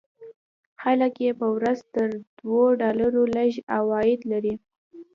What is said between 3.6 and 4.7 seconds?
عواید لري.